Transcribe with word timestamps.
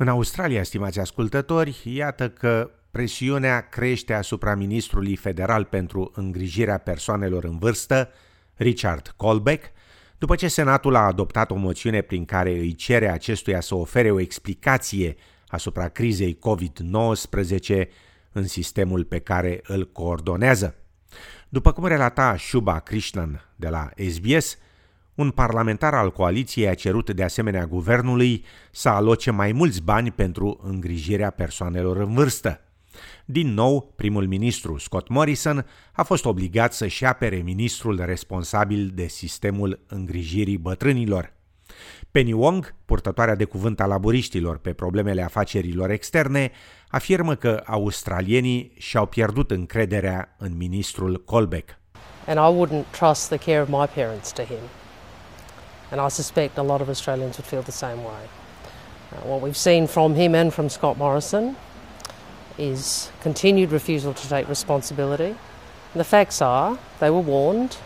În 0.00 0.08
Australia, 0.08 0.62
stimați 0.62 1.00
ascultători, 1.00 1.80
iată 1.84 2.30
că 2.30 2.70
presiunea 2.90 3.68
crește 3.68 4.12
asupra 4.12 4.54
ministrului 4.54 5.16
federal 5.16 5.64
pentru 5.64 6.12
îngrijirea 6.14 6.78
persoanelor 6.78 7.44
în 7.44 7.58
vârstă, 7.58 8.08
Richard 8.54 9.12
Colbeck, 9.16 9.70
după 10.18 10.34
ce 10.34 10.48
Senatul 10.48 10.94
a 10.94 11.00
adoptat 11.00 11.50
o 11.50 11.54
moțiune 11.54 12.00
prin 12.00 12.24
care 12.24 12.50
îi 12.50 12.74
cere 12.74 13.10
acestuia 13.10 13.60
să 13.60 13.74
ofere 13.74 14.10
o 14.10 14.20
explicație 14.20 15.16
asupra 15.48 15.88
crizei 15.88 16.38
COVID-19 16.38 17.88
în 18.32 18.46
sistemul 18.46 19.04
pe 19.04 19.18
care 19.18 19.60
îl 19.66 19.92
coordonează. 19.92 20.74
După 21.48 21.72
cum 21.72 21.86
relata 21.86 22.36
Shubha 22.36 22.78
Krishnan 22.78 23.52
de 23.56 23.68
la 23.68 23.90
SBS, 24.08 24.58
un 25.18 25.30
parlamentar 25.30 25.94
al 25.94 26.12
coaliției 26.12 26.68
a 26.68 26.74
cerut 26.74 27.10
de 27.10 27.22
asemenea 27.22 27.66
guvernului 27.66 28.44
să 28.70 28.88
aloce 28.88 29.30
mai 29.30 29.52
mulți 29.52 29.82
bani 29.82 30.10
pentru 30.10 30.60
îngrijirea 30.62 31.30
persoanelor 31.30 31.96
în 31.96 32.14
vârstă. 32.14 32.60
Din 33.24 33.54
nou, 33.54 33.92
primul 33.96 34.26
ministru 34.26 34.78
Scott 34.78 35.08
Morrison 35.08 35.66
a 35.92 36.02
fost 36.02 36.24
obligat 36.24 36.72
să-și 36.72 37.04
apere 37.04 37.36
ministrul 37.36 38.02
responsabil 38.04 38.90
de 38.94 39.06
sistemul 39.06 39.84
îngrijirii 39.88 40.58
bătrânilor. 40.58 41.32
Penny 42.10 42.32
Wong, 42.32 42.74
purtătoarea 42.84 43.34
de 43.34 43.44
cuvânt 43.44 43.80
a 43.80 43.86
laburiștilor 43.86 44.58
pe 44.58 44.72
problemele 44.72 45.22
afacerilor 45.22 45.90
externe, 45.90 46.50
afirmă 46.88 47.34
că 47.34 47.62
australienii 47.66 48.72
și-au 48.76 49.06
pierdut 49.06 49.50
încrederea 49.50 50.34
în 50.38 50.56
ministrul 50.56 51.22
Colbeck. 51.24 51.78
And 52.26 52.38
I 52.38 52.58
wouldn't 52.58 52.90
trust 52.90 53.28
the 53.28 53.38
care 53.38 53.60
of 53.60 53.68
my 53.68 53.86
parents 53.94 54.32
to 54.32 54.42
him. 54.42 54.77
And 55.90 56.00
I 56.00 56.08
suspect 56.08 56.58
a 56.58 56.62
lot 56.62 56.80
of 56.80 56.88
Australians 56.88 57.36
would 57.38 57.46
feel 57.46 57.62
the 57.62 57.72
same 57.72 58.04
way. 58.04 58.22
Uh, 59.12 59.16
what 59.30 59.40
we've 59.40 59.56
seen 59.56 59.86
from 59.86 60.14
him 60.14 60.34
and 60.34 60.52
from 60.52 60.68
Scott 60.68 60.96
Morrison 60.96 61.56
is 62.58 63.10
continued 63.22 63.70
refusal 63.70 64.12
to 64.12 64.28
take 64.28 64.48
responsibility. 64.48 65.34
And 65.92 66.04
the 66.04 66.04
facts 66.04 66.40
are 66.40 66.78
they 66.98 67.10
were 67.10 67.24
warned 67.24 67.76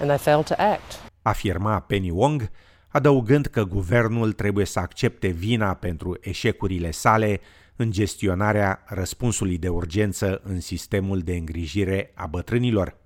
and 0.00 0.10
they 0.10 0.18
failed 0.18 0.46
to 0.46 0.60
act. 0.60 1.00
Afirma 1.22 1.80
Penny 1.80 2.10
Wong, 2.10 2.50
adăugând 2.88 3.46
că 3.46 3.64
guvernul 3.64 4.32
trebuie 4.32 4.64
să 4.64 4.78
accepte 4.78 5.28
vina 5.28 5.74
pentru 5.74 6.16
eșecurile 6.20 6.90
sale 6.90 7.40
în 7.76 7.90
gestionarea 7.90 8.82
răspunsului 8.86 9.58
de 9.58 9.68
urgență 9.68 10.40
în 10.44 10.60
sistemul 10.60 11.20
de 11.20 11.34
îngrijire 11.34 12.12
a 12.14 12.26
bătrânilor. 12.26 12.96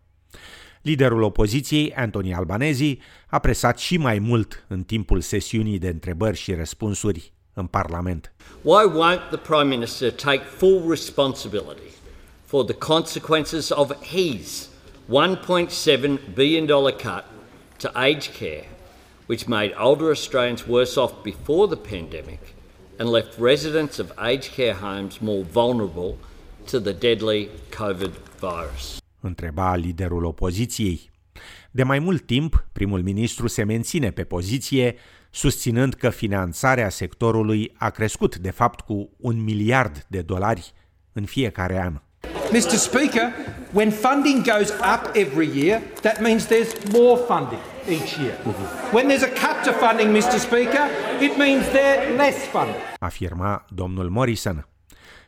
Liderul 0.86 1.22
opoziției, 1.22 1.92
Anthony 1.94 2.34
Albanezi, 2.34 2.98
a 3.26 3.38
presat 3.38 3.78
și 3.78 3.96
mai 3.96 4.18
mult 4.18 4.64
în 4.68 4.82
timpul 4.82 5.20
sesiunii 5.20 5.78
de 5.78 5.88
întrebări 5.88 6.36
și 6.36 6.52
răspunsuri 6.52 7.32
în 7.54 7.66
Parlament. 7.66 8.32
Why 8.62 8.84
won't 8.88 9.28
the 9.30 9.36
Prime 9.36 9.74
Minister 9.74 10.12
take 10.12 10.42
full 10.56 10.84
responsibility 10.88 11.90
for 12.44 12.64
the 12.64 12.74
consequences 12.74 13.70
of 13.70 13.92
his 14.02 14.68
$1.7 15.10 16.18
billion 16.34 16.66
cut 16.90 17.24
to 17.78 17.88
aged 17.92 18.32
care, 18.38 18.68
which 19.26 19.46
made 19.46 19.72
older 19.78 20.08
Australians 20.08 20.66
worse 20.66 21.00
off 21.00 21.12
before 21.22 21.76
the 21.76 21.88
pandemic 21.96 22.40
and 22.98 23.08
left 23.08 23.38
residents 23.38 23.98
of 23.98 24.12
aged 24.18 24.52
care 24.56 24.74
homes 24.74 25.18
more 25.20 25.44
vulnerable 25.44 26.14
to 26.66 26.78
the 26.78 26.92
deadly 26.92 27.48
COVID 27.70 28.12
virus? 28.40 29.00
Întreba 29.26 29.74
liderul 29.74 30.24
opoziției. 30.24 31.10
De 31.70 31.82
mai 31.82 31.98
mult 31.98 32.26
timp, 32.26 32.66
primul 32.72 33.02
ministru 33.02 33.46
se 33.46 33.64
menține 33.64 34.10
pe 34.10 34.24
poziție, 34.24 34.94
susținând 35.30 35.94
că 35.94 36.10
finanțarea 36.10 36.88
sectorului 36.88 37.72
a 37.76 37.90
crescut, 37.90 38.36
de 38.36 38.50
fapt, 38.50 38.80
cu 38.80 39.10
un 39.16 39.42
miliard 39.42 40.06
de 40.08 40.22
dolari 40.22 40.72
în 41.12 41.24
fiecare 41.24 41.80
an. 41.80 42.00
Mr. 42.52 42.76
Speaker, 42.76 43.32
when 43.72 43.90
funding 43.90 44.42
goes 44.42 44.68
up 44.68 45.14
every 45.14 45.48
year, 45.58 45.82
that 46.00 46.20
means 46.20 46.46
there's 46.46 46.92
more 46.92 47.20
funding 47.26 47.60
each 47.88 48.16
year. 48.16 48.36
When 48.92 49.08
there's 49.08 49.22
a 49.22 49.32
cut 49.46 49.64
to 49.64 49.72
funding, 49.86 50.16
Mr. 50.16 50.38
Speaker, 50.38 50.84
it 51.20 51.36
means 51.38 51.64
there's 51.64 52.16
less 52.16 52.36
funding. 52.52 52.76
Afirma 52.98 53.64
domnul 53.68 54.10
Morrison. 54.10 54.68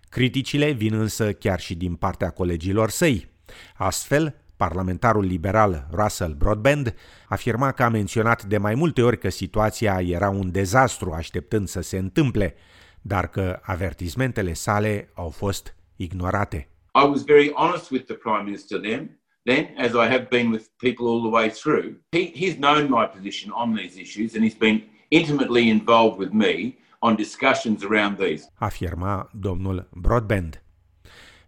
Criticile 0.09 0.71
vin 0.71 0.95
însă 0.95 1.33
chiar 1.33 1.61
și 1.61 1.75
din 1.75 1.95
partea 1.95 2.31
colegilor 2.31 2.91
săi. 2.91 3.29
Astfel, 3.77 4.35
parlamentarul 4.57 5.25
liberal 5.25 5.89
Russell 5.93 6.35
Broadbent 6.35 6.95
afirma 7.29 7.73
că 7.73 7.83
a 7.83 7.89
menționat 7.89 8.45
de 8.45 8.59
mai 8.59 8.75
multe 8.75 9.03
ori 9.03 9.19
că 9.19 9.29
situația 9.29 10.01
era 10.01 10.29
un 10.29 10.51
dezastru 10.51 11.13
așteptând 11.13 11.69
să 11.69 11.81
se 11.81 11.99
întâmple, 11.99 12.55
dar 13.01 13.29
că 13.29 13.61
avertismentele 13.63 14.53
sale 14.53 15.11
au 15.15 15.29
fost 15.29 15.75
ignorate. 15.97 16.69
I 16.95 17.07
was 17.09 17.25
very 17.25 17.51
honest 17.55 17.91
with 17.91 18.05
the 18.05 18.15
Prime 18.15 18.43
Minister 18.45 18.81
then, 18.81 19.21
then 19.45 19.75
as 19.77 19.93
I 19.93 20.07
have 20.15 20.27
been 20.31 20.51
with 20.51 20.65
people 20.77 21.07
all 21.07 21.21
the 21.21 21.35
way 21.39 21.51
through. 21.51 21.87
He, 22.11 22.33
he's 22.35 22.57
known 22.57 22.83
my 22.89 23.07
position 23.17 23.51
on 23.53 23.75
these 23.75 24.01
issues 24.01 24.35
and 24.35 24.43
he's 24.43 24.59
been 24.59 24.83
intimately 25.09 25.69
involved 25.69 26.19
with 26.19 26.33
me 26.33 26.77
on 26.99 27.15
discussions 27.15 27.83
around 27.83 28.17
these. 28.19 28.49
Afirma 28.55 29.31
domnul 29.33 29.89
Broadbent. 29.93 30.63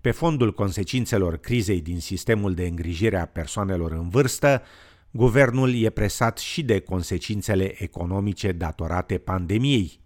Pe 0.01 0.11
fondul 0.11 0.55
consecințelor 0.55 1.37
crizei 1.37 1.81
din 1.81 2.01
sistemul 2.01 2.55
de 2.55 2.67
îngrijire 2.67 3.19
a 3.19 3.27
persoanelor 3.27 3.93
în 3.93 4.09
vârstă, 4.09 4.63
guvernul 5.11 5.75
e 5.83 5.91
presat 5.91 6.39
și 6.39 6.63
de 6.63 6.81
consecințele 6.81 7.83
economice 7.83 8.53
datorate 8.53 9.19
pandemiei. 9.19 10.01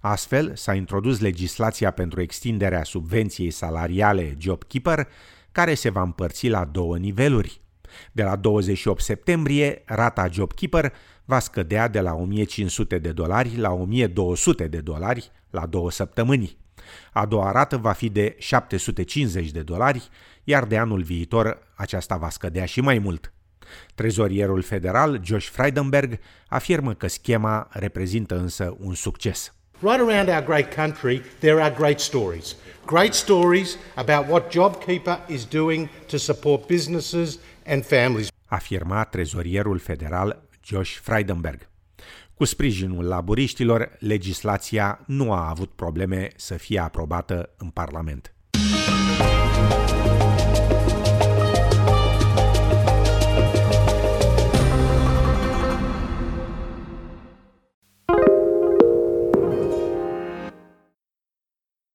Astfel, 0.00 0.56
s-a 0.56 0.74
introdus 0.74 1.20
legislația 1.20 1.90
pentru 1.90 2.20
extinderea 2.20 2.84
subvenției 2.84 3.50
salariale 3.50 4.36
JobKeeper, 4.38 5.08
care 5.52 5.74
se 5.74 5.90
va 5.90 6.02
împărți 6.02 6.48
la 6.48 6.64
două 6.64 6.98
niveluri. 6.98 7.60
De 8.12 8.22
la 8.22 8.36
28 8.36 9.02
septembrie, 9.02 9.82
rata 9.86 10.28
JobKeeper 10.28 10.92
va 11.24 11.38
scădea 11.38 11.88
de 11.88 12.00
la 12.00 12.14
1500 12.14 12.98
de 12.98 13.12
dolari 13.12 13.56
la 13.56 13.70
1200 13.70 14.68
de 14.68 14.80
dolari 14.80 15.30
la 15.50 15.66
două 15.66 15.90
săptămâni. 15.90 16.56
A 17.12 17.26
doua 17.26 17.52
rată 17.52 17.76
va 17.76 17.92
fi 17.92 18.08
de 18.08 18.34
750 18.38 19.50
de 19.50 19.62
dolari, 19.62 20.08
iar 20.44 20.64
de 20.64 20.78
anul 20.78 21.02
viitor 21.02 21.58
aceasta 21.74 22.16
va 22.16 22.28
scădea 22.28 22.64
și 22.64 22.80
mai 22.80 22.98
mult. 22.98 23.32
Trezorierul 23.94 24.62
federal, 24.62 25.20
Josh 25.24 25.48
Frydenberg, 25.48 26.18
afirmă 26.48 26.94
că 26.94 27.06
schema 27.06 27.68
reprezintă 27.70 28.38
însă 28.38 28.76
un 28.80 28.94
succes. 28.94 29.52
Right 29.80 30.00
around 30.00 30.28
our 30.28 30.42
great 30.42 30.74
country, 30.74 31.22
there 31.38 31.60
are 31.60 31.74
great 31.76 32.00
stories. 32.00 32.56
Great 32.86 33.14
stories 33.14 33.76
about 33.94 34.28
what 34.28 34.52
JobKeeper 34.52 35.18
is 35.28 35.44
doing 35.44 35.88
to 36.06 36.16
support 36.16 36.66
businesses 36.66 37.38
and 37.66 37.84
families. 37.84 38.28
Afirma 38.46 39.04
trezorierul 39.04 39.78
federal 39.78 40.42
Josh 40.64 40.98
Frydenberg. 41.02 41.68
Cu 42.34 42.44
sprijinul 42.44 43.04
laburiștilor, 43.04 43.96
legislația 43.98 45.00
nu 45.06 45.32
a 45.32 45.48
avut 45.48 45.70
probleme 45.70 46.30
să 46.36 46.54
fie 46.54 46.78
aprobată 46.78 47.50
în 47.56 47.68
Parlament. 47.68 48.32